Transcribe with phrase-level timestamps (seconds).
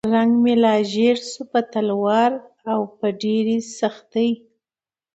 [0.13, 2.31] رنګ مې لا ژیړ شو په تلوار
[2.71, 4.29] او په ډېرې سختۍ.